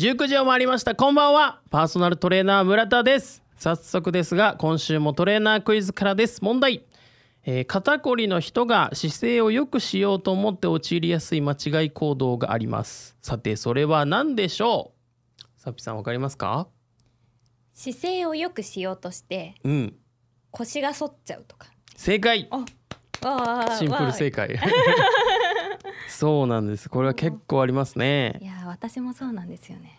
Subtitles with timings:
[0.00, 0.94] 19時を回りました。
[0.94, 1.60] こんばんは。
[1.68, 3.42] パーソナルトレーナー村田です。
[3.58, 6.42] 早速ですが今週もトレーナークイズからです。
[6.42, 6.86] 問題、
[7.44, 13.18] えー肩こりの人が姿勢を良くしようと思って陥りやすい間違い行動があります。
[13.20, 14.92] さてそれは何でしょ
[15.58, 15.60] う？
[15.60, 16.66] さっぴさんわかりますか？
[17.74, 19.94] 姿勢を良くしようとしてうん。
[20.50, 21.66] 腰が反っちゃうとか。
[21.94, 22.48] 正解。
[22.50, 24.58] あわあシンプル正解
[26.20, 29.98] そうなんですこれは結構ありますねいやー私もそうなんですよね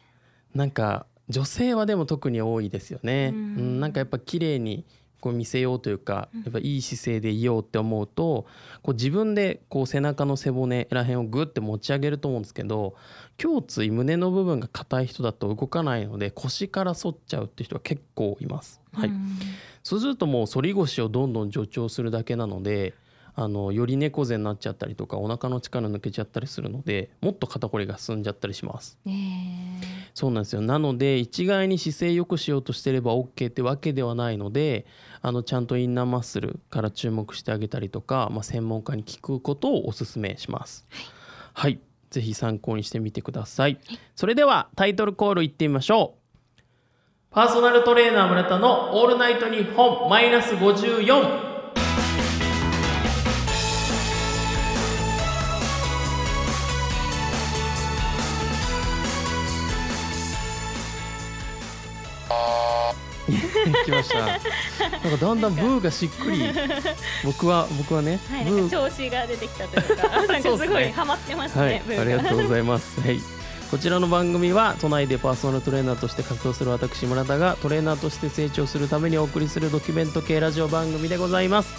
[0.54, 3.32] なんか女性はでも特に多いですよね。
[3.34, 4.86] ううんん、なんかやっぱ綺麗に
[5.22, 8.46] こう見せようというか、うんやっぱいい姿勢でいようって思うと、
[8.82, 12.96] こう自分でこう背中の背骨らへんをグッて持ち上げると思うんですけど、
[13.42, 18.82] 胸椎胸の部分が硬い人だと動かないので腰から反っちゃうっていう人は結構います。
[18.94, 19.10] はい。
[19.10, 19.38] うん
[19.84, 22.94] そうするともう反り腰をどんどん助長するだけなので。
[23.36, 28.98] あのより猫背になっちゃったりとかお腹の力抜けちゃったりするのでもっと肩こりが進んじゃったりします。
[29.06, 29.82] ね
[30.14, 30.62] そうなんですよ。
[30.62, 34.86] なので一概に姿勢良くしようとしてれば OK ってわけではないので
[35.22, 40.88] あのちゃんとインナーマッスルから注目してあげたりとか、まあ、専門家に聞くことをお勧めします。
[41.54, 43.80] はい、ぜひ参考にしてみてください、
[44.16, 46.22] それではタイトルコールいってみましょう。
[47.32, 51.51] パーソナルトレーナー村田のオールナイトニッポンマイナス54
[63.86, 64.40] 来ましたなんか
[65.20, 66.44] だんだんブーがしっくり
[67.24, 73.00] 僕は僕はね、はい、ブーなんか調子が出てきたというか なんかすごいハマってますはいね、ブー、がありがとうございます。
[73.02, 73.20] はい。
[73.72, 81.74] こちらの番組は都内でパーソナルトレーナーとして活動する私村田がトレーナーとして成長するためにお送りするドキュメント系ラジオ番組でございます。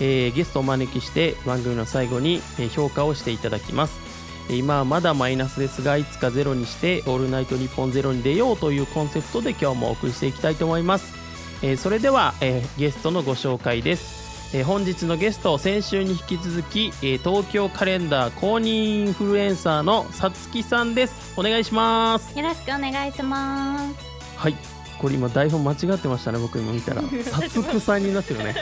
[0.00, 4.09] えーゲストをお招きして番組の最後に、えー評価をしていただきます。
[4.50, 11.14] えー今はまだマイナスですがいつかゼロにしてオールナイトニッポンゼロに出ようというコンセプトで今日もお送りしていきたいと思います。
[11.62, 14.56] えーそれでは、えーゲストのご紹介です。
[14.56, 23.94] えー本日のゲスト先週に引き続き、えー東京カレンダー公認インフルエンサーのさつきさんですお願いしますよろしくお願いします
[24.36, 24.56] はい
[25.00, 27.00] これ今台本間違ってましたね僕今見たら。
[27.00, 28.54] さつくさんになってるね。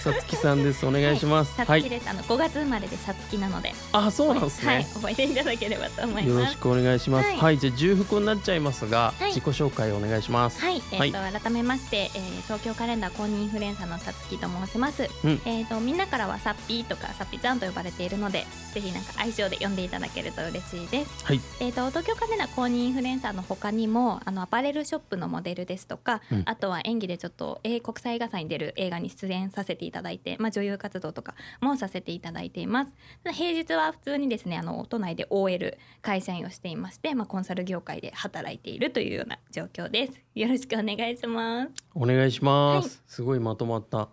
[0.00, 0.86] さつきさんです。
[0.86, 1.54] お願いします。
[1.54, 1.82] さはい。
[1.82, 3.74] つきです、あの5月生まれでさつきなので。
[3.92, 4.84] あそうなんですね、はい。
[4.84, 6.28] 覚えていただければと思います。
[6.28, 7.28] よろしくお願いします。
[7.28, 7.36] はい。
[7.36, 9.34] はい、じゃあ重複になっちゃいますが、はい。
[9.34, 10.58] 自己紹介お願いします。
[10.60, 15.40] はい、えーとは改めまして、えー東京カレンダー公認インフルエンサーのさつきと申します、うん。
[15.44, 21.24] えーとみんなからはさっぴーとかさっぴちゃんと呼ばれているのでぜひなんか愛称で呼んでいただけると嬉しいです。
[21.24, 21.40] はい。
[21.60, 26.42] えー、と東京カレンダー公認インフルエンサーの他にもあのアパレルショップのモデルですとか、うん。
[26.46, 32.92] あとは演技でちょっと、えー国際映画祭に出る映画に出演させていただいて、まあ、女優活動とかもさせていただいています。
[33.32, 40.20] 平日は普通にですねあの都内で OL 会社員をしていまして、まあ、コンサル業界で働いているというような状況です。
[40.34, 41.72] よろしくお願いします。
[41.94, 42.98] お願いします、はい。
[43.06, 44.08] すごいまとまった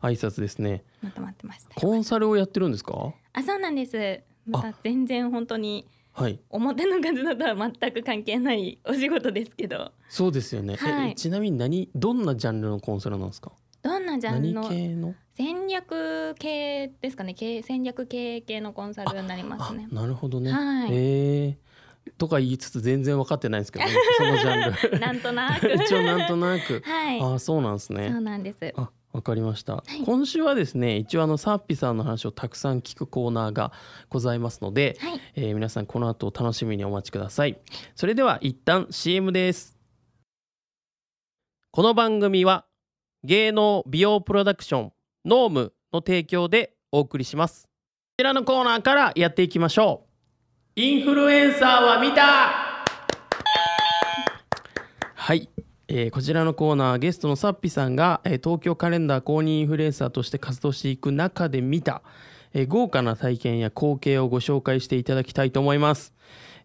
[0.00, 0.82] 挨拶ですね。
[1.00, 3.12] まとまってましたコンサルをやってるんですか？
[3.32, 4.20] あそうなんです。
[4.46, 6.40] また全然本当にはい。
[6.50, 9.92] 表の活動とは全く関係ないお仕事ですけど。
[10.08, 11.10] そうですよね、はい。
[11.12, 13.52] えちなみに何どんなジャンルのコンサルなんですか？
[13.82, 15.14] どんなジャンル何の？
[15.34, 17.34] 戦略系ですかね。
[17.38, 19.88] 戦略経営系のコンサルになりますね。
[19.90, 20.88] あなるほどね、はい。
[20.92, 22.12] えー。
[22.18, 25.00] とか言いつつ全然分かってないんですけど、ね、 そのジャンル。
[25.00, 25.70] なんとなく。
[25.72, 26.82] 一応なんとなく。
[26.84, 27.20] はい。
[27.22, 28.72] あそうなんですそうねなんです。
[28.76, 30.04] あわかりました、い。
[30.04, 33.72] 今週はですね一応あのサッピさんの話をたくさん聞くコーナーが
[34.08, 35.20] ございますので、はい。
[35.34, 37.58] えー皆さんこの後お楽しみにお待ちください。
[37.94, 39.78] それでは一旦 CM です。
[41.70, 42.64] この番組は
[43.24, 44.92] 芸能美容プロダクション
[45.24, 47.64] ノームの提供でお送りします。
[47.64, 47.68] こ
[48.18, 50.06] ちらのコーナーからやっていきましょ
[50.76, 50.80] う。
[50.80, 52.72] インフルエンサーは見た。
[55.14, 55.48] はい、
[55.88, 62.02] えーこちらのコーナーゲストのサッピさんが、えー東京カレンダー公認インフルエンサーとして活動していく中で見た、
[62.54, 66.12] えー豪華な体験や光景をご紹介していただきたいと思います、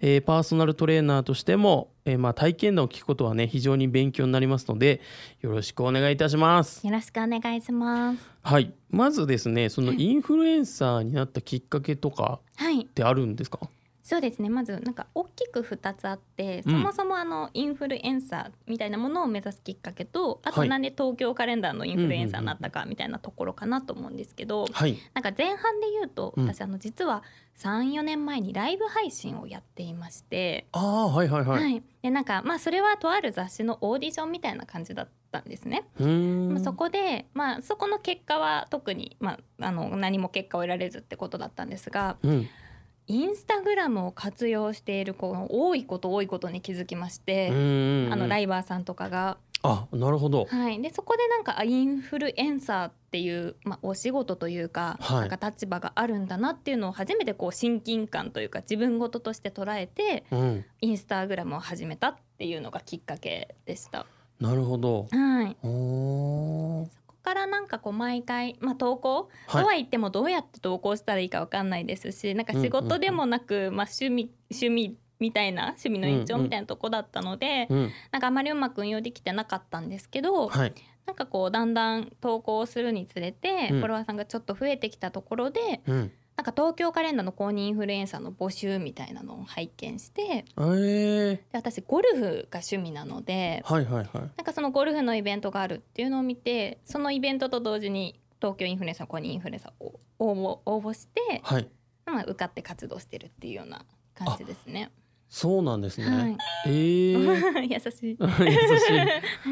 [0.01, 5.01] えーパーソナルトレーナーとしても、えーまあ、体験談を聞くことはね非常に勉強になりますので
[5.41, 6.85] よろしくお願いいたします。
[6.85, 8.19] よろしくお願いします。
[8.43, 8.71] はい。
[8.91, 12.81] まずですねそのインフルエンサーになったきっかけとかはい。
[12.81, 13.59] ってあるんですか？
[14.07, 14.47] そうですね。
[14.47, 16.71] まずなんか大きく2つあってうん。
[16.71, 20.69] そもそもあのインフルエンサーみたいなものを目指すきっかけとあとはい。
[20.69, 24.97] なんで東京カレンダーのインフルエンサーになったかみたいなところかなと思うんですけどはい。
[25.13, 26.47] なんか前半で言うとうん。
[26.47, 27.21] 私あの実は
[27.57, 35.85] 34年前にライブ配信をやっていまして、ああはいはいはい、はい、でなんかまあそれはとある雑誌のオーディションみたいな感じだったんですね。
[35.99, 42.47] まあそこで、まあ、そこの結果は特に、まあ、あの何も結果を得られずってことだったんですがうん
[43.07, 47.49] インスタグラムを活用している子が多いこと多いことに気づきましうんて、
[48.11, 49.37] あのライバーさんとかが。
[49.63, 50.45] あなるほど。
[50.45, 55.29] はい、でそこでなんかあインフルエンサーっていう、まあ、お仕事というか,、はい。
[55.29, 60.65] なんか立場があるんだなっていうのを初めてこう親近感というか自分事として捉えてうん。
[60.81, 64.05] インスタグラムを始めたっていうのがきっかけでした。
[64.39, 65.07] なるほど。
[65.09, 66.85] はい、おー。
[66.85, 69.61] そこからなんかこう毎回、まあ、投稿、はい。
[69.61, 77.91] とは言ってもどうやって投稿したらいいかわかんないですしなんか仕事でもなく、まあ、趣味趣味みたいな趣味の延長みたいなとこだったので、うん。
[78.11, 80.73] なんかあまりうまく運用できてなかったんですけど、はい。
[81.05, 83.79] なんかこうだんだん投稿するにつれて、うん。
[83.79, 94.07] フォロワーさんがちょっと増えてきたところでうんなんか東京カレンダーの公認インフルエンサーの募集みたいなのを拝見してえー、で私ゴルフが趣味なのではいはいはい。
[94.13, 101.67] なんかそのゴルフのイベントがあるっていうのを見てそのイベントと同時に東京インフルエンサー公認インフルエンサーを応募応募して、はい。
[102.05, 104.91] まあ、受かって活動してるっていうような感じですね。
[105.29, 106.37] そうなんですね、はい、
[106.67, 108.17] えー、 優しい。
[108.21, 108.97] 優しい。
[108.97, 109.07] は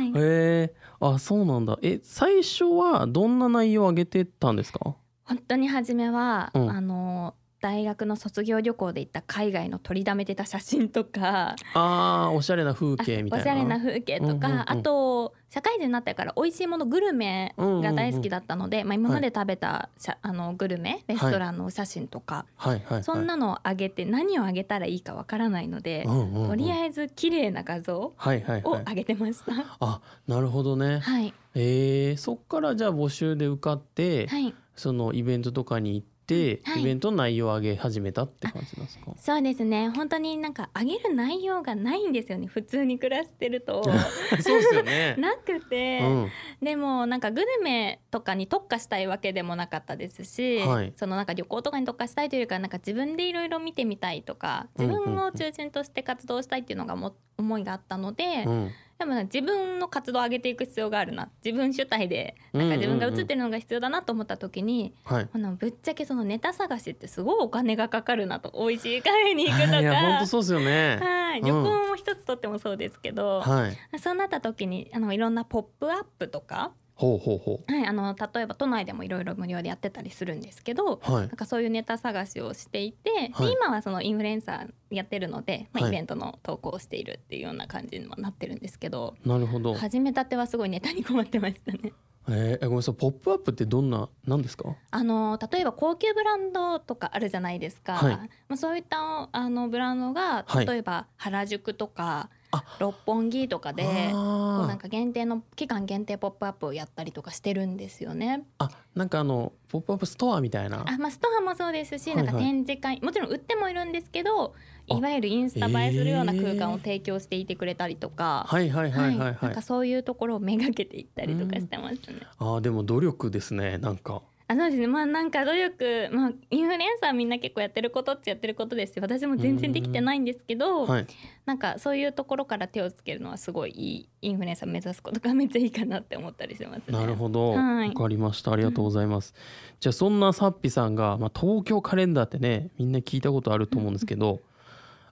[0.06, 0.14] い。
[0.16, 1.78] えー、あそうなんだ。
[1.82, 4.96] え最初はどんな内容を上げてたんですか？
[5.26, 6.70] 本当に初めは、うん。
[6.72, 13.44] あの大学の卒業旅行で行った海外の撮りだめてた写真とかあーおしゃれな風あ景みたいな。
[13.44, 14.64] おしゃれな風景とか、うんうんうん。
[14.68, 23.04] あと社会人になってから美味しいものグルメが大好きだったので、まあ、今まで食べたしゃ、あのグルメレストランのお写真とか、はいはいはい。
[23.04, 26.50] そんなのをあげて何をあげたらいいかわからないので、うんうんうん。
[26.50, 28.64] とりあえず綺麗な画像はいはいはい。
[28.64, 29.54] をあげてました。
[29.80, 31.00] あなるほどね。
[31.00, 36.82] はい、えー、そっからじゃあ募集で受かって、はいそのイベントとかに行って、はい。
[36.82, 39.12] イベントの内容を上げ始めたって感じですか？
[39.16, 39.90] そうですね。
[39.90, 42.48] 本当になんかあげる内容がないんですよね。
[42.48, 43.84] 普通に暮らしてると。
[44.42, 45.16] そうですよね。
[45.22, 46.30] なくて、うん。
[46.64, 50.94] でもなんかグルメとかに特化したいわけでもなかったですし、はい。
[50.96, 61.30] そのなんか旅行とかに特化したいというかなんか自分でいろいろ見てみたいとか自分を中心として活動したいっていうのがも思いがあったので、うんでも自分の活動を上げていく必要があるな。
[61.44, 65.30] 自分主体でなんか自分が映ってるのが必要だなと思った時に、はい。
[65.32, 69.80] あのぶっちゃけそのネタ探しってすごいお金がかかるなと美味しいカフェに行くとか。
[69.82, 70.98] いや本当そうですよね。
[71.02, 71.46] はい、うん。
[71.46, 74.00] 旅行も一つとってもそうですけど、はい。
[74.00, 81.28] そうなった時にあのいろんなポップアップとか、ほうほうほはい、あの例えば都内でもいろいろ無料でやってたりするんですけどうはい。
[81.28, 83.48] なんかそういうネタ探しをしていて、はい。
[83.48, 85.92] で今はそのインフルエンサーやってるので、まあ、はい。
[85.92, 89.74] イベントの投稿をしているっていうような感じにはなってるんですけど、なるほど。
[89.74, 91.92] 始めたてはすごいネタに困ってましたね。
[92.28, 92.96] えー、ごめんなさい。
[92.96, 94.76] ポップアップってどんななんですか？
[94.90, 98.16] あの例えば高級ブランドとかあるじゃないですか、はい。
[98.16, 100.66] まあ、そういったあのブランドがはい。
[100.66, 102.35] 例えば原宿とか、あ
[102.80, 108.46] 六本木とかでこうあーなんか限定の期間限定ポップアップをやったりとかしてるんですよね。
[108.60, 110.86] あなんかあのポップアップストアみたいな。
[110.88, 112.26] あまあ、ストアもそうですし、はいはい。
[112.26, 114.54] なんか展示会もちろん売ってもいるんですけど
[114.90, 122.20] あいわゆるインスタ映えするような空間をえー提供していてくれたりとか、はいはいはいはいなはいんかそういうところをめがけていったりとかしてますね。
[122.38, 124.88] あーでも努力ですねなんかあそうですね。
[124.88, 131.08] まあなんか努力、まあ、インフルエンサーみんな結構やってることってやってることですし私も全然できてないんですけど、はい。
[131.46, 136.98] なんかそういうところから手をつけるのはすごいいいインフルエンサー目指すことがめっちゃいいかなって思ったりしますね。
[136.98, 137.94] なるほど、わはい。
[137.94, 138.52] かりました。
[138.52, 139.34] ありがとうございます、
[139.80, 144.42] じゃあそんなさっぴさんが、まあ、東京カレンダーってねみんな聞いたことあると思うんですけど、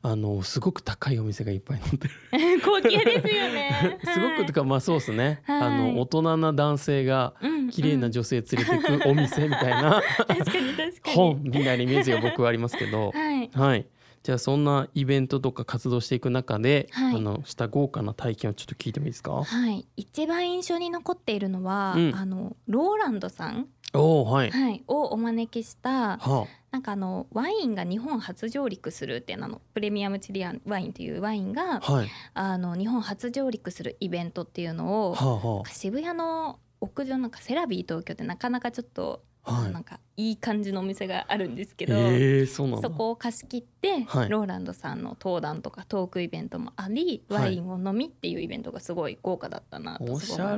[0.06, 2.14] あのすごく高いお店がいっぱい載ってる。
[2.62, 4.00] 高 級ですよね。
[4.14, 5.62] すごくとかまあそうですね、はい。
[5.62, 8.48] あの大人な男性がうん綺麗な女性連れ
[8.98, 11.16] てくお店みたいな 確かに確かに。
[11.16, 13.12] 本みたいなイメージが僕はありますけど。
[13.12, 13.50] はい。
[13.54, 13.88] はい。
[14.22, 17.16] じゃあそんなイベントとか活動していく中で、はい。
[17.16, 19.32] あのした豪華な体験をちょっと聞いてもいいですか？
[19.44, 22.16] はい、一番印象に残っているのは、うん。
[22.16, 32.08] あのローランドさん、おおはい、はい、をお招きしたはなんかあのワインが日本初上陸するっていうのプレミアムチリアンワインというワインがあはい。
[32.34, 39.72] あの日本初上陸するイベントっていうのをはあは渋谷の屋上なんかセラビー東京ってなかなかちょっと、あはい。
[39.72, 44.30] なんかいい感じのお店があるんですけど、えー、そそこを貸し切って、はい。
[44.30, 47.42] ローランドさんの登壇とかトークイベントもあり、はい。
[47.42, 50.56] ワインを飲みっていうイベントがすごい豪華だったなと思いました。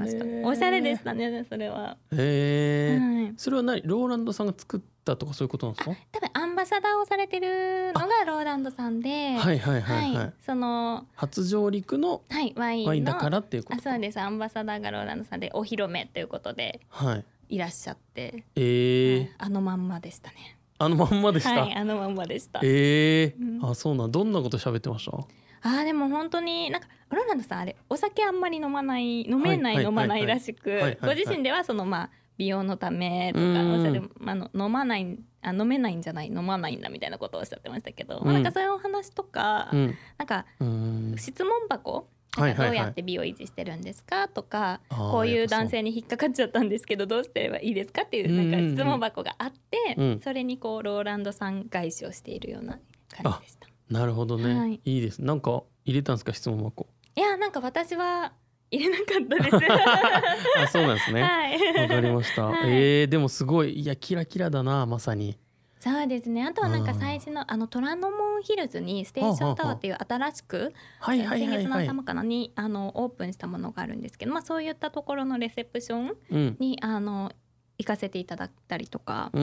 [0.48, 0.82] おしゃれ。
[0.82, 3.24] でしたねそれは、えー。
[3.26, 3.82] はい、それは何？
[3.86, 5.96] ローランドさんが作ったとかそういうことなんですか？
[6.12, 12.90] 多分アンバサダーをされてるのがローランドさんではいはいはいはい、その初上陸のはいワインの。
[12.90, 14.20] ワインだからっていうことあそうです。
[14.20, 16.82] アンバサダーがローランドさんでお披露目ということで。
[16.90, 19.20] はいいらっしゃって、えー。
[19.20, 19.32] はい。
[19.38, 20.58] あのまんまでしたね。
[20.78, 22.60] あのまんまでした、はいあのまんまでした。
[22.64, 23.62] えー。
[23.62, 23.70] うん。
[23.70, 25.18] あそうなんどんなこと喋ってました？
[25.18, 31.16] あーでも本当になんかローランドさんあれお酒あんまり飲まない飲めない、飲まないらしく、はいはいはい。
[31.16, 33.74] ご自身ではそのまあ美容のためとかうん。
[33.74, 39.96] おっしゃってあの飲まないあ飲めないんじゃない飲まないんだみたいなことをおっしゃってましたけど、まあなんかそういうお話とか、うん。
[40.18, 41.16] なんかうん。
[41.18, 44.28] 質問箱どうやって美容維持してるんですか？
[44.28, 48.04] とかこういう男性に引っかかっちゃったんですけどどうすればいいですか？
[48.04, 50.20] っていうなんか質問箱があって、うん。
[50.22, 53.68] それにこうローランドさん返しをしているような感じでした。
[53.90, 54.82] なるほどね、はい。
[54.84, 55.22] い、いです。
[55.22, 56.34] なんか入れたんですか？
[56.34, 56.88] 質問箱。
[57.16, 58.34] いやなんか私は
[58.72, 59.56] 入れなかったです。
[60.64, 61.22] あそうなんですね。
[61.22, 61.88] わ、はい。
[61.88, 62.72] かりました、はい。
[62.72, 63.80] えー、でもすごい。
[63.80, 65.38] いやキラキラだなまさに
[65.86, 66.44] そうですね。
[66.44, 70.74] あとはなんか最初のあの虎ノ門ヒルズにステーションタワーっていう新しく
[71.06, 77.32] 先月の頭かなにあのオープンしたものがあるんですけど、まあそういったところのレセプションうんにあの
[77.78, 79.38] 行かせていただいたりとか、か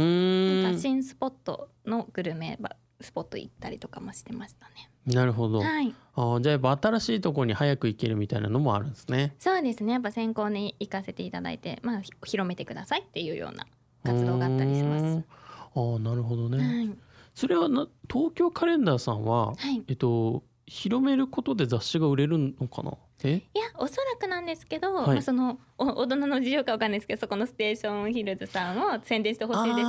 [0.76, 4.90] 新スポットのグルメばスポット行ったりとかもしてましたね。
[5.06, 5.94] なるほど、はい。
[6.14, 9.92] あーじゃあやっぱ新しいところに早く行けるみたいなのもあるんですねそうですね。
[9.92, 13.66] やっぱ先行に行かせていただいて、まあひ広めてくださいっていうような
[14.04, 15.41] 活動があったりします。
[15.74, 16.90] ああなるほどね、はい。
[17.34, 19.82] それはな東京カレンダーさんははい。
[19.88, 22.92] えっと広めることで雑誌が売れるのかな？
[23.24, 23.42] え？
[23.54, 29.88] いやおそらくなんですけど、はいまあ、そのお大人の事情かわかんないですけどそこのステーションヒルズさんを宣伝してほしいです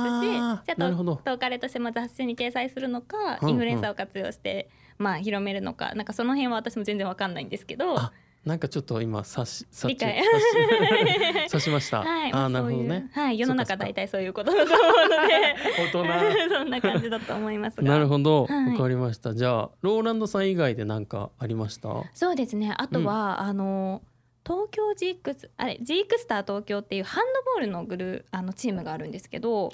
[0.66, 7.98] じゃあ東カレとしても雑誌に掲載するのか、うんうんインフルエンサーを活用して、まあ、広めるのかなんかその辺は私も全然わかんないんですけど。
[7.98, 8.12] あ
[8.44, 10.22] なんかちょっと今察し察し理解
[11.48, 13.10] 察しました、はい、あーなるほどね。
[13.12, 16.48] はい、世の中大体そういうことだと思うので大人。
[16.54, 17.82] そんな感じだと思いますが。
[17.82, 18.42] なるほど。
[18.42, 18.76] わ、はい。
[18.76, 19.34] かりました。
[19.34, 21.88] じゃあローランドさん以外で何かありました？
[22.12, 22.74] そうですね。
[22.76, 24.02] あとは、あの
[24.46, 29.70] 東京ジークスあれジークスター東京っていうハンドボールのグルあのチームがあるんですけど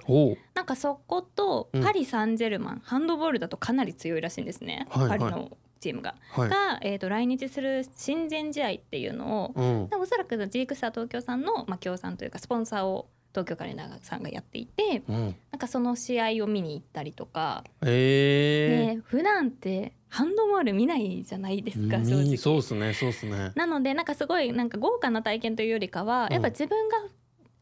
[0.55, 1.83] なんかそことうん。
[1.83, 5.19] パリ・サンジェルマン、ハンドボールだとかなり強いらしいんですね、はいはい。
[5.19, 5.51] パリの
[5.81, 6.15] チームが。
[6.33, 6.49] はい。
[6.49, 9.89] が、えー、と来日する親善試合っていうのを、うん。
[9.89, 15.37] でおそらくジークスター東京さんの、まあ、協賛というかスポンサーを東京カレンダーさんがやっていてうん。
[15.51, 22.31] なんかその試合を見に行ったりとか、えね、普段ってハンドボール見ないじゃないですかー、正直。
[22.31, 23.53] うんそうですねそうですね。
[23.55, 26.97] なのでなんかすごいなんか豪華な体験というよりかは、うんやっぱ自分が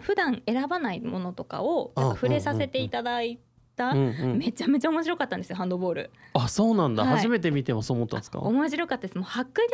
[0.00, 3.42] 普段選ばないものとかをやっぱ触れさせていただいた、
[3.87, 4.38] うんうん。
[4.38, 6.11] めちゃめちゃ面白かったんですよハンドボール。
[6.35, 7.16] あそうなんだ、はい。
[7.16, 8.40] 初めて見てもそう思ったんですか？
[8.40, 9.18] 面白かったです。
[9.18, 9.68] もう迫力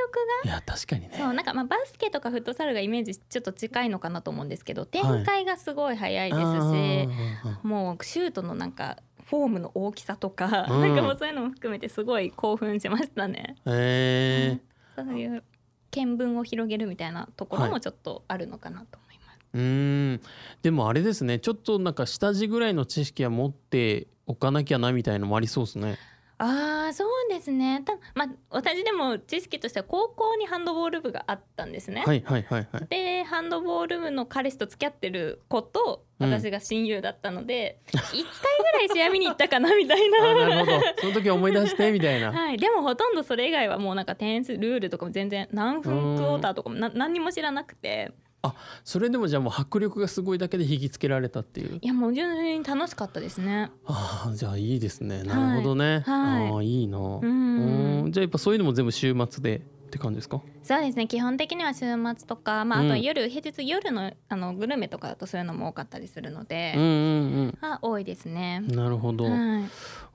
[0.45, 1.09] いや確かにね。
[1.13, 10.81] がそうなんかまあバスケとかフットサルがイメージちょっと近いのかなと思うんですけど展開がすごい早いですし、あーもうシュートのなんかフォームの大きさとか、うん。
[10.83, 13.57] なんかもうそういうのも含めてすごい興奮しましたね。
[13.65, 15.03] えー。
[15.03, 15.43] そういう
[15.91, 19.14] 見聞を広げるみたいなところはいもちょっとあるのかなと思います。
[19.55, 20.21] うーん。
[20.63, 21.39] でもあれですね。
[21.39, 25.99] ちょっとなんか下地ぐらいの知識は持っておかなきゃなみたいのもありそうですね。
[26.37, 27.83] ああそうですね。
[27.85, 32.03] たまあ私でも知識としては高校にハンドボール部があったんですね。
[32.05, 32.87] はいはいはいはい。
[32.89, 40.35] でハンドボール部の彼氏と付き合ってる子とうん私が親友だったので、 一1回ぐらい試合見に行ったかなみたいあな。
[40.47, 40.81] なるほど。
[40.99, 42.33] その時思い出してみたいな。
[42.33, 48.13] はい、でもほとんどそれ以外はもうなんか点数ルールとかも全然何分クォーターとかもな何にも知らなくて
[48.85, 51.79] それでもじゃあもう迫力がすごいだけで引きつけられたっていう。
[51.81, 53.71] いやもう純粋に楽しかったですね。
[53.87, 55.23] ああじゃあいいですね。
[55.23, 56.51] なるほどね、はい。
[56.53, 56.99] ああいいな。
[56.99, 58.13] ううんん。
[58.13, 59.61] じゃあやっぱそういうのも全部週末でっ
[59.95, 60.41] て感じですか？
[60.63, 61.07] そうですね。
[61.07, 61.81] 基本的には週
[62.17, 66.87] 末とか、まあ、あとうん夜、平日夜のあのグルメとかだとそういうのも多かったりするので、うんう
[67.47, 68.63] んあ多いですね。
[68.69, 69.25] うんなるほど。
[69.25, 69.61] わ、は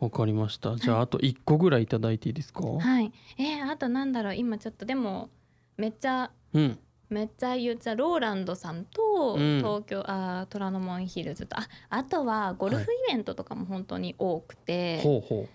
[0.01, 0.11] い。
[0.11, 0.75] かりました。
[0.75, 4.35] じゃああと一個ぐらいいただいていいですか、はい、えーあとなんだろう。
[4.35, 5.29] 今ちょっとでも
[5.77, 6.79] めっちゃうん
[7.09, 9.57] めっちゃ言っちゃローランドさんとうん。
[9.59, 15.47] 東京、あー虎ノ門ヒルズとああとはゴルフイベントとかも本当に多くて、ほうほ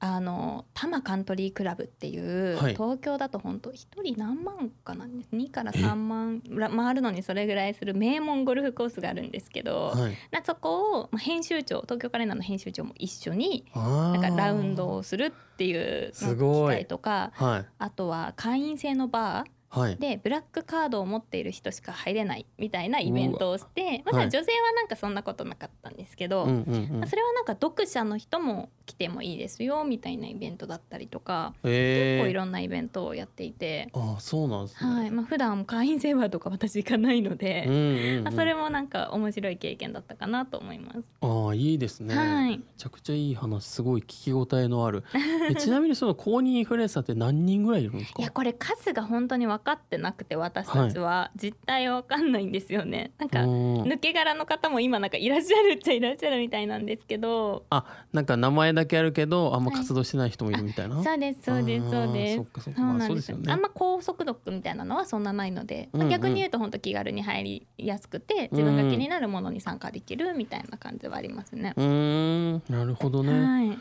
[0.00, 2.74] あの多摩カントリークラブっていう、はい。
[2.74, 10.16] 東京だと本当一人何万かな2から3万ら回るのにそれぐらいする名門ゴルフコースがあるんですけど、うはい。
[10.30, 16.48] なそこを、まあ、編集長東京カレンダーの編集長も一緒にあなんかラウンンドをするっていうのすごい。
[16.48, 17.66] をしたりとかはい。
[17.78, 19.96] あとは会員制のバーはい。
[19.96, 24.30] でブラックカードを持っている人しか入れないみたいなイベントをしてまはい。
[24.30, 27.00] だ女性はなんかそんなことなかったんですけど、うんうんうん。
[27.00, 35.10] まあそれはなんか読者の人も来てもいいですよみたいなイベントだったりとか、えー、結構いろんなイベントをやっていて、ああそうなんですね、はい。
[35.10, 41.02] まあ普段会員制バーとか私行かないので、まあ、それもなんか面白い経験だったかなと思います。
[41.20, 42.58] ああいいですね、はい。
[42.58, 45.04] めちゃくちゃいい話すごい聞き応えのある
[45.50, 53.12] えちなみにその公認インフルエンサーって何人ぐらいいるんですかいやこれ数が本当にわ分かってなくて私たちは、実態は分かんないんですよね。
[53.18, 53.82] なんかうん。
[53.84, 57.64] 抜け殻の方も今なんかいらっしゃるっちゃいらっしゃるみたいなんですけど。
[57.70, 59.80] あなんか名前だけあるけどあんまはい。
[59.80, 62.62] 活動してない人もいるみたいな、そうですそうですそうです。
[62.62, 63.08] そうまあなんですよ。
[63.08, 63.52] そうですよね。
[63.52, 71.72] あんま高速読みたいなのはそんなないので、まあ逆に言うと本当気軽に入りやすくて自分が気になるものに参加できるみたいな感じはありますね。
[71.76, 73.78] うーんなるほどね、はい、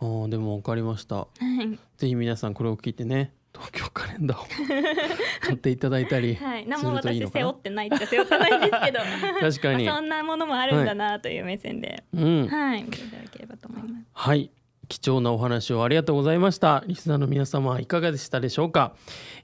[0.00, 1.16] あーでも分かりました。
[1.16, 1.26] は
[1.62, 1.78] い。
[1.96, 4.46] ぜひ皆さんこれを聞いてね東京カレンダーを
[5.40, 7.44] 買っていただいたりはい、何すも私るといいのかな。
[7.44, 8.98] 背負ってないって背負ってないんですけど。
[9.40, 9.84] 確かに。
[9.84, 12.48] まあそんなものもあるんだなという目線で、うん。
[12.48, 12.82] はい。
[12.82, 14.06] 見ていただければと思います。
[14.12, 14.50] はい。
[14.88, 16.82] 貴重なお話をありがとうございました。
[16.86, 18.94] リスナーの皆様いかがでしたでしょうか、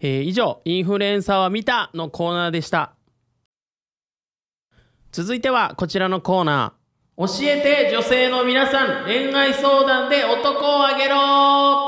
[0.01, 2.93] えー以上インフルエンサーは見たのコーナーでした。
[5.13, 6.79] 続いてはこちらのコーナー。
[7.27, 11.88] 教えて女性の皆さん恋愛相談で男をあげろ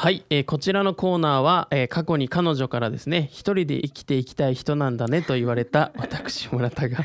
[0.00, 6.98] はい、えーこちらのコーナーは、えー過去に彼女からですね一人で生きていきたい人なんだねと言われた 私村田が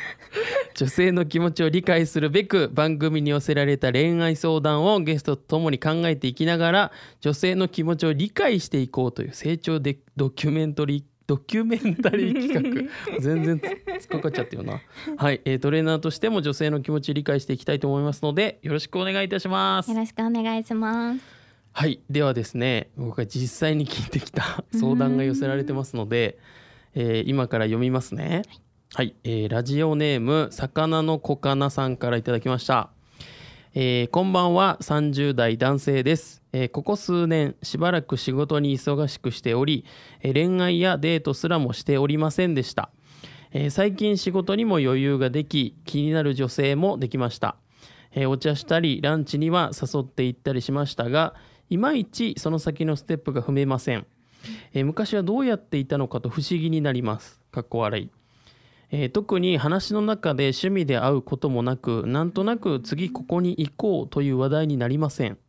[0.75, 13.17] 女性の気持ちを理解するべく番組に寄せられた恋愛相談をゲストと共に考えていきながら女性の気持ちを理解していこうという成長でドキュメントリードキュメンタリー企画。
[13.19, 14.81] 全然つつっかかっちゃってるな。
[15.17, 19.89] はい、えートレーナーとしても女性の気持ちを理解していきたいと思いますのでよろしくお願いいたします。
[19.89, 21.42] よろしくお願いします。
[21.75, 26.37] はいではですね僕が実際に聞いてきた相談が寄せられてますので、
[26.93, 28.43] えー今から読みますね。
[28.93, 32.91] はい、えーラジオネーム魚のコカナさんからいただきました、
[33.73, 39.83] えーこんばんは30代男性です、えーここ数年しばらく仕事に忙しくしており、
[40.21, 42.91] えー恋愛やデートすらもしておりませんでした、
[43.51, 47.55] えー最近仕事にも余裕ができ気になる女性もできました。
[48.11, 51.33] えーお茶したりランチには誘って行ったりしましたが
[51.73, 54.05] いまいちその先のステップが踏めません、
[54.73, 57.41] えー昔はどうやっていたのかと不思議になります。
[57.51, 58.11] かっこ笑い、
[58.91, 65.39] えー特に話の中で趣味で会うこともなくなんとなく次ここに行こうという話題になりません、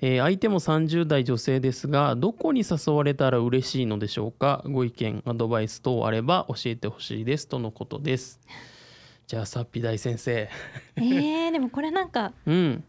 [0.00, 4.64] えー相手も30代女性ですがどこに誘われたら嬉しいのでしょうか？
[4.66, 8.40] ご意見アドバイス等あれば教えてほしいですとのことです。
[9.28, 10.48] じゃあさっぴ大先生。
[10.96, 12.84] えー、でもこれなんかうん。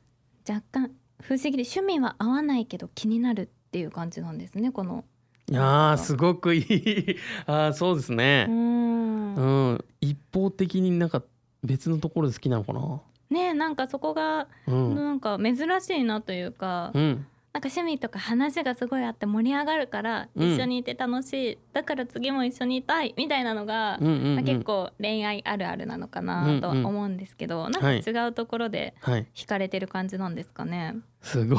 [0.50, 5.04] 若干不思議で趣味は合わないけど気になるっていう感じなんですねこの。
[5.50, 7.16] いやーすごくいい。
[7.48, 9.36] あーそうですうね、ん。
[9.36, 9.42] う
[9.74, 11.24] ん、一方的になんか
[11.64, 13.02] 別のところで好きなのかな？
[13.30, 17.26] ねなんかそこがうん、なんか珍しいなというか、うん、
[17.58, 20.54] なんか趣味とか話がすごいあって盛り上がるからうん。
[20.54, 24.36] 一緒にいて楽しい、だから次も一緒にいたいみたいなのが、うんうんうん。
[24.36, 29.26] まあ、結構恋愛あるあるなのかなとは思うんですけど、なんか違うところではい。
[29.34, 30.98] 惹かれてる感じなんですかね？
[31.24, 31.58] すご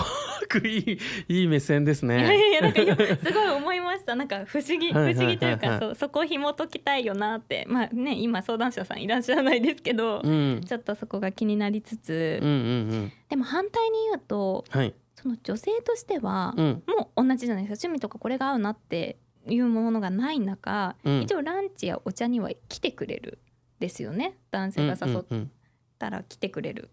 [0.48, 4.14] くいいいい目線ですいやいねやなんか今すごい思いました。
[4.14, 5.26] なんか不思議不はいはいはいはい。
[5.26, 7.66] 思議というかそうそこを紐解きたいよなって。
[7.68, 10.60] まあね今相談者さんいらっしゃらないですけど、うん。
[10.64, 12.60] ちょっとそこが気になりつつ、うんうんう
[12.98, 13.12] ん。
[13.28, 16.82] でも反対に言うとはいその女性としては、うん。
[16.86, 21.20] もう同じじゃないですか趣味とかこれが合うなっていうものがない中、うん。
[21.22, 23.38] 一応ランチやお茶には来てくれる
[23.80, 24.36] ですよね。
[24.50, 25.26] 男性が誘っうんうん。
[25.30, 25.50] うん
[25.98, 26.90] たら来てくれる、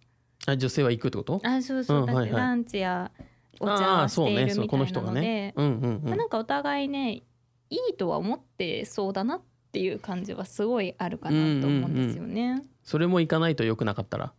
[0.48, 1.40] あ女性は行くってこと？
[1.44, 2.26] あそうそう、うんはいはい。
[2.26, 3.12] だってランチや
[3.60, 6.18] お茶しているみたいなので、人がねうんうん。
[6.18, 7.22] なんかお互いね
[7.70, 12.64] いいとは思ってそうだなっていう感じはすごいあるかなと思うんですよね。
[12.82, 14.34] それも行かないと良くなかったら？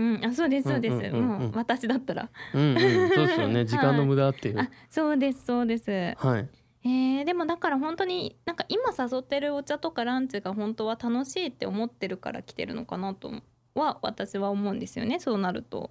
[0.00, 1.26] うん、あそうですそうです、うんうんうんうん。
[1.42, 2.28] もう私だったら。
[2.54, 3.64] うんうんそうですよね。
[3.66, 4.60] 時間の無駄っていう。
[4.60, 5.90] あそうですそうです。
[5.90, 6.48] はい。
[6.82, 13.30] えー、でもだから本当になんか今誘ってるお茶とかランチが本当は楽しいって思ってるから来てるのかなと
[13.74, 15.90] は私は思うんですよねそうなると。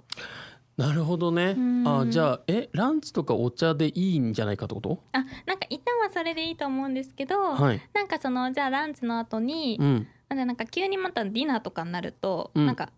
[0.77, 1.55] なるほどね。
[1.57, 1.87] うん。
[1.87, 5.03] あじゃあえランチとかお茶でいいんじゃないかってこと？
[5.11, 7.81] あなんか一旦はそれでいいと思うんですけど、はい。
[7.93, 10.07] なんかそのじゃあランチの後に、うん。
[10.29, 12.65] なんかなんか急にまたディナーとかになると、うん。
[12.65, 12.91] なんかあ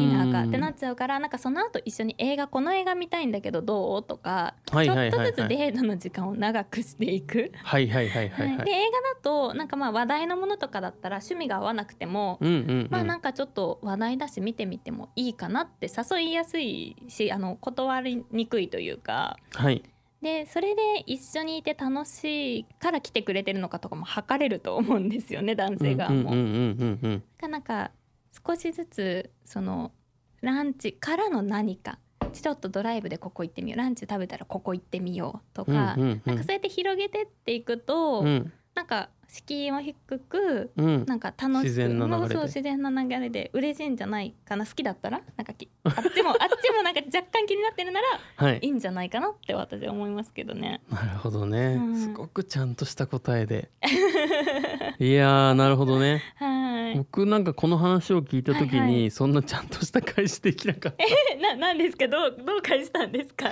[0.00, 4.02] デディナーかってなっちゃうからなんかその後一緒に映画この映画見たいんだけどどう？
[4.02, 7.52] とか、ちょっとずつデートの時間を長くしていく。
[7.62, 8.56] はいはいはいはいはい。
[8.56, 12.88] はいで映画だとなんかまあ話題のものとかだったら趣味が合わなくても、うんうんうん。
[12.90, 19.36] まあなんかちょっと話題だし見てみてもいいかなって誘いやすいしあの断りにくいというか。
[19.54, 19.82] はい。
[20.20, 26.30] でそれで一緒にいて楽しいから来てくれてるのかとかも測れると思うんですよね男性側も。
[26.30, 27.90] なんか
[28.46, 29.92] 少しずつその
[30.40, 31.98] ランチからの何か
[32.32, 36.22] ちょっとドライブでここ行ってみようランチ食べたらここ行ってみようとか、うんうんうん。
[36.24, 38.52] なんかそうやって広げてっていくと、うん。
[38.74, 41.04] なんか敷居は低くうん。
[41.06, 42.20] なんか楽しく自然な流れで。
[42.20, 45.20] もうそう自然な流れで嬉しいんじゃないかな好きだったら。
[45.36, 48.58] なんかきあっちもあっちもなんか若干気になってるならはい。
[48.62, 50.80] いいんじゃないかなって私は思いますけどね。
[50.90, 51.96] なるほどね、うん。
[51.96, 53.70] すごくちゃんとした答えで。
[54.98, 56.22] いやーなるほどね。
[56.36, 56.61] はい。
[56.96, 62.08] 僕なんかこの話を聞いた時に、はいはそんなちゃんとした返しできなかったえななんですか？
[62.08, 63.50] どうどう返したんですか？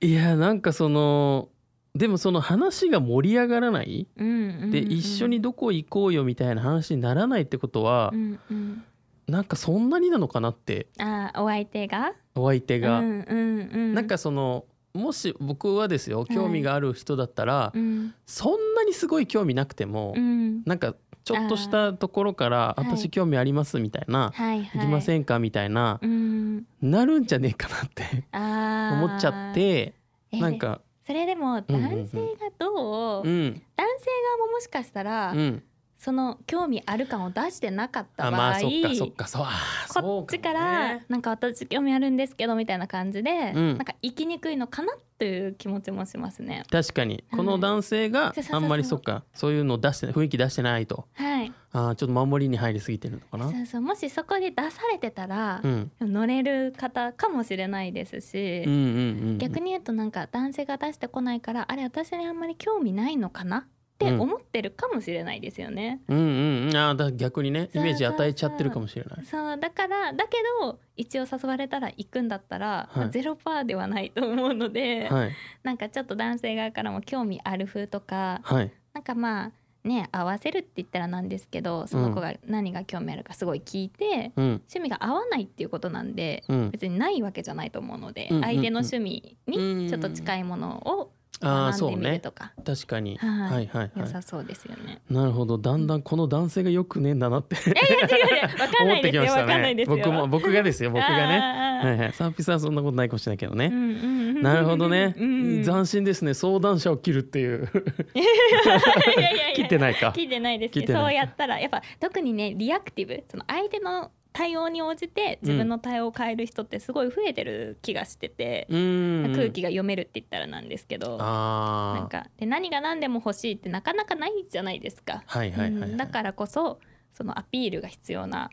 [0.00, 1.48] いやなんかその
[1.94, 4.06] でもその話が盛り上がらない？
[4.16, 8.84] うんうんうんで一緒にどこ行こうよみたいな話にならないってことは、うんうん。
[9.26, 12.12] なんかそんなになのかなってあーお相手が？
[12.34, 13.94] お相手が、うんうんうん。
[13.94, 20.62] なんかそのもし僕はですよ興味がある人だったら、うんそんなにすごい興味なくても、うん。
[20.64, 24.70] なんかちょっとしたところから「あーはい私興味あります」みたいなはいはい。
[24.78, 26.64] 「行きませんか?」みたいな、うん。
[26.82, 28.04] なるんじゃねえかなって。
[28.32, 29.94] 思っちゃって
[30.32, 31.68] えなんかそれでも男
[32.06, 34.06] 性がどう、うん男性
[34.38, 35.62] 側ももしかしたら、うん
[35.98, 43.68] その興味ある感を出してなかったあ場合、まあそっかそっかそうこっちからねなんか私興味あるんですけどみたいな感じで、うん。
[43.76, 46.62] なんか行きにくいのかなという気持ちもしますね。
[46.70, 47.14] 確かに。
[47.14, 51.06] はいこの男性があんまりそっかそういうの出して雰囲気出してないと。
[51.14, 51.52] はい。
[51.72, 53.50] あーちょっと守りに入りすぎてるのかな。
[53.50, 53.80] そうそう。
[53.82, 55.90] もしそこで出されてたらう、ん。
[56.00, 59.38] 乗れる方かもしれないですし、うんうんうん。
[59.38, 63.66] 逆に言うとなんか男性が出してこないからあれ私にあんまり興味ないのかな
[64.04, 66.00] って思ってるかもしれないですよね。
[66.06, 66.76] うんうんうん。
[66.76, 69.24] あーだ逆にねイメージ与えちゃってるかもしれない。
[69.24, 72.98] そうだからだけど一応誘われたら行くんだったら、はい。
[72.98, 75.32] まあゼロパーではないと思うので、はい。
[75.64, 78.72] なんかちょっと男性側からも興味ある風とかはい。
[78.94, 79.52] なんかまあ
[79.88, 84.44] ね合わせるって言ったらなんですけどその子が何が興味あるかすごい聞いて、うん。
[84.44, 86.70] 趣味が合わないっていうことなんで、うん。
[86.70, 88.48] 別にないわけじゃないと思うので、うんうんうん。
[88.48, 91.10] 相手の趣味にちょっと近いものを
[91.40, 92.18] ああそうね。
[92.18, 93.16] とか、確かに。
[93.18, 93.30] はい。
[93.30, 93.90] はいはいはい。
[93.96, 95.00] 良さそうですよね。
[95.08, 95.56] なるほど。
[95.56, 97.56] だんだんこの男性がよくねえんだなって。
[98.82, 99.46] 思ってきました。
[99.46, 99.84] ね。
[99.86, 101.26] 僕も僕がですよ僕がね。
[101.28, 102.12] ねはいはい。
[102.12, 103.66] サーピさんはそんなことないかもしれないけどね。
[103.66, 105.14] うんうんうんなるほどね。
[105.16, 106.34] うん斬新ですね。
[106.34, 107.68] 相談者を切るっていう。
[109.54, 110.12] 切ってないか。
[110.16, 113.24] 聞いてないですそうやったらやっぱ特にねリアクティブ。
[113.28, 119.34] その相手の対応に応じて自分の対応を変える人ってすごい増えてる気がしてて、うーん。
[119.34, 125.90] 空気が読めるって言ったらなんですけど、なんああかで何が何でも欲しいってなかなかないじゃないですか、はいはいはいはい。
[125.90, 125.96] うん。
[125.96, 126.78] だからこそ
[127.12, 128.48] そのアピールが必要な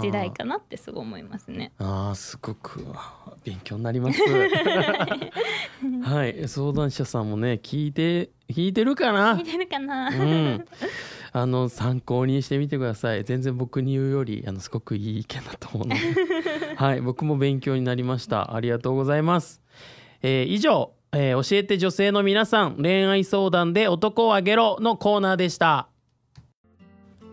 [0.00, 1.70] 時代かなってすごい思いますね。
[1.78, 2.84] あーすごく
[3.44, 4.20] 勉強になります。
[6.02, 6.48] はい。
[6.48, 9.36] 相談者さんもね聞いて聞いてるかな？
[9.36, 10.64] 聞いてるかな、うん、
[11.34, 13.24] あの参考にしてみてください。
[13.24, 16.00] 全然僕に言うよりあのすごくいい意見だと思うので。
[16.76, 18.54] はい僕も勉強になりました。
[18.54, 19.62] ありがとうございます、
[20.22, 25.88] えー以上、えー教えて女性の皆さん恋愛相談で男をあげろのコーナーでした。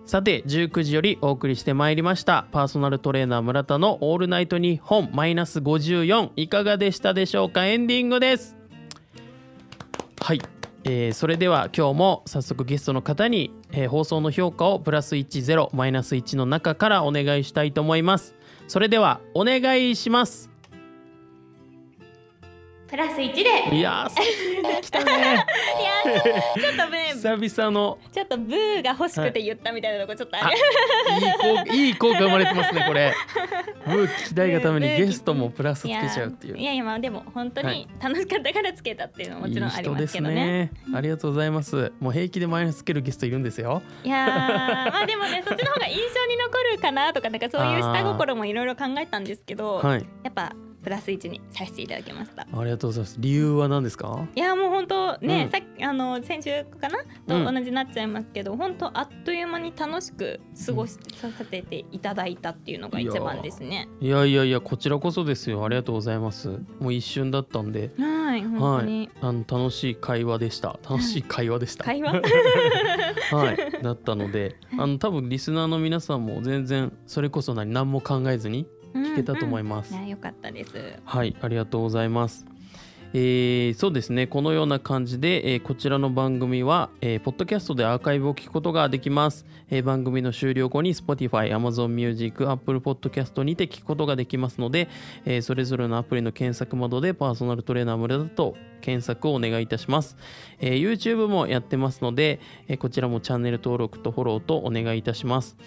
[0.06, 2.48] さて19時よりお送りしてまいりました。
[2.52, 7.68] パーソナルトレーナー村田のオールナイトニッポンマイナス54いかがでしたでしょうか？
[7.68, 8.56] エンディングです。
[8.56, 8.59] はい、
[10.92, 18.34] えーそれでは今日も早速ゲストの方に、えー放送の評価をプラス10マイナス1の中からお願いしたいと思います。
[18.68, 20.50] それではお願いします。
[22.90, 23.42] プラス1で。
[23.42, 25.46] いやいやー来たね。
[26.60, 28.00] ちょっとね久々の。
[28.12, 30.50] ちょっとブーが欲しくて言ったみたいなとこちょっとああ
[31.66, 33.14] る、いい効いい効果生まれてますねこれ。
[33.86, 36.58] ブー聞きたいがためにねゲストもプラスつけちゃうっていう。
[36.58, 37.78] いやいやまあでも本当はい。
[37.78, 40.36] に楽しかったからつけたっていうのはもちろんありますけどね。
[40.36, 40.72] ね。
[40.96, 41.92] ありがとうございます。
[42.00, 43.84] もう平気でマイナスつけるゲストいるんですよ。
[44.04, 50.06] いやーまあでもね そっちの方が印象に残るかなとかなんかそういう下心もいろいろ考えたんですけど、はい。
[50.24, 50.54] やっぱ
[50.90, 52.48] プラス1にさせていただきました。
[52.52, 53.16] ありがとうございます。
[53.20, 54.28] 理由は何ですか？
[54.36, 55.52] いやもう本当ね、うん。
[55.52, 57.46] さっきあの先週かな？
[57.46, 63.88] と同じになっちゃいますけど、本当あっという間に楽しく過ごしさせていただいたっていうのが一番ですね。
[64.02, 65.64] いやいやいやこちらこそですよ。
[65.64, 66.50] ありがとうございます。
[66.80, 67.92] もう一瞬だったんで。
[68.00, 70.80] はい本当に、あの楽しい会話でした。
[70.90, 71.84] 楽しい会話でした。
[71.84, 72.14] 会話？
[73.32, 73.58] はい。
[73.84, 80.72] だったのであの多分リスナーの皆さんも全然それこそ何何も考えずに聞けたと思います、いやよかったです。
[81.04, 82.46] はい、ありがとうございます。
[83.14, 94.90] えーそうですねこのような感じで、えーこちらの番組は、えーポッドキャストでアーカイブを聞くことができます、えー番組の終了後に Spotify、Amazon Music、Apple Podcast にて聞くことができますので、
[95.26, 100.18] えーそれぞれのアプリの検索窓でパーソナルトレーナー村田と検索をお願いいたします、
[100.60, 105.58] えー YouTube もやってますので、えーこちらもチャンネル登録とフォローとお願いいたします、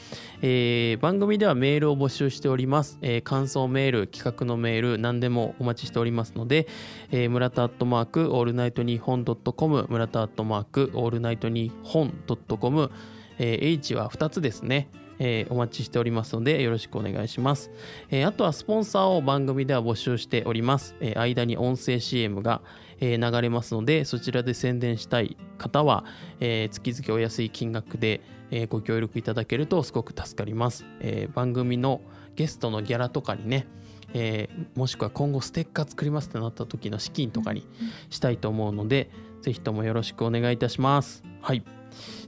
[0.40, 6.66] えー番組ではメールを募集しております、えー感想メール企画のメール何でもお待ちしておりますので、
[7.11, 12.90] えー村田アットマークオールナイトニッポンドットコム村田アットマークオールナイトニッポンドットコム。
[13.38, 17.70] え H は2つですね、えーお待ちしておりますのでよろしくお願いします、
[18.11, 22.62] えーあとはスポンサーを番組では募集しております、えー間に音声 CM が、
[23.01, 26.05] えー流れますのでそちらで宣伝したい方は、
[26.40, 28.20] えー月々お安い金額で、
[28.51, 32.01] えーご協力いただけるとすごく助かります、えー番組の
[32.35, 33.66] ゲストのギャラとかにね
[34.14, 37.66] えーもしくは今後ステッカー作りますってなった時の資金とかに
[38.11, 39.11] したいと思うので、
[39.42, 41.22] ぜひともよろしくお願いいたします。
[41.40, 41.64] はい。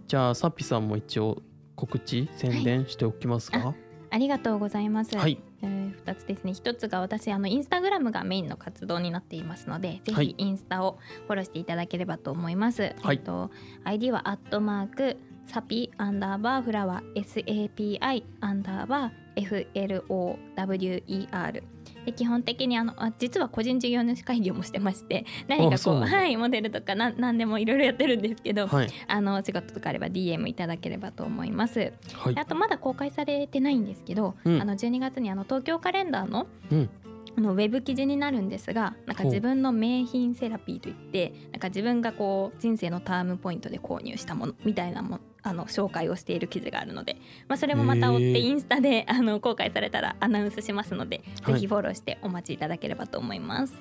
[0.07, 1.43] じゃあ、さっぴさんも一応
[1.77, 3.75] 告知、宣伝しておきますか？
[4.11, 5.17] ありがとうございます。
[5.17, 5.41] はい。
[5.63, 13.51] えー、2つですね1つが私あのインスタグラムがメインの活動になっていますのでぜはいひインスタをフォローしていただければと思います、はいえっと
[13.85, 19.65] ID はアットマークサピアンダーバーフラワー SAPI アンダーバー
[20.07, 21.63] FLOWER
[22.05, 28.89] で基本的にあのあ実は個人事業主会議もしてまして何かこうはいモデルとかなん何でもいろいろやってるんですけど、はい。
[29.07, 31.93] あのお仕事とかあれば DM いただければと思います。
[32.15, 32.39] はい。
[32.39, 36.91] あとまだ公開されてないんですけど、うんあの12月にあの東京カレンダーの,、うん
[37.37, 47.17] あのウェブ記事になるんですがなんか自分の名品セラピーといってなんか自分がこう人生のタームポイントで購入したものみたいなもあの紹介をしている記事があるので、
[47.49, 53.75] まあ、それもまた追ってインスタであの公開されたらアナウンスしますので、はいぜひフォローしてお待ちいただければと思います。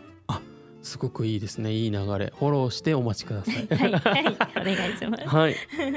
[0.83, 1.71] すごくいいですね。
[1.71, 2.33] いい流れ。
[2.37, 3.67] フォローしてお待ちください。
[3.73, 5.27] はい、はい、お願いします。
[5.27, 5.55] はい。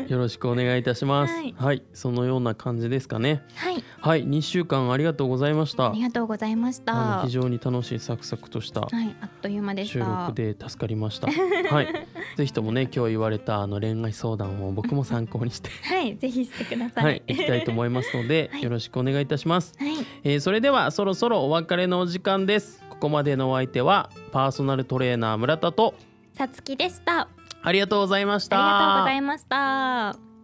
[0.09, 1.35] よろしくお願いいたします。
[1.35, 1.83] はいはい。
[1.92, 3.42] そのような感じですかね。
[3.57, 4.25] はい、はい。
[4.25, 6.01] 2週間ありがとうございましたあり。
[6.01, 7.22] がとうございました。
[7.25, 10.35] 非常に楽しいサクサクとしたはい、あっという間でし収た録。
[10.35, 11.27] で助かりました。
[11.29, 12.07] はい。
[12.37, 17.05] ぜひともね、今日言われたあの恋愛相談を僕も参考にして、 はい、ぜひしてください。
[17.05, 19.72] はい、行きたいと思いますので、はいよろしくお願いいたします。
[19.79, 22.86] はい、えーそれではそろそろお別れのお時間です。
[22.96, 25.94] ここまでのお相手はパーソナルトレーナー村田と
[26.37, 27.20] さつきでした。
[27.22, 27.28] あ
[27.62, 28.56] ありがとうございましりた。
[28.56, 30.36] がとうございました。